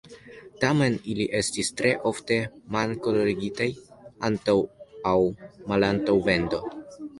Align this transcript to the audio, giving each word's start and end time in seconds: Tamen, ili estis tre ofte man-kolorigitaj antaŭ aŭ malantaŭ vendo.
Tamen, 0.61 0.95
ili 1.13 1.27
estis 1.39 1.69
tre 1.81 1.91
ofte 2.11 2.37
man-kolorigitaj 2.77 3.69
antaŭ 4.31 4.57
aŭ 5.13 5.17
malantaŭ 5.71 6.21
vendo. 6.33 6.67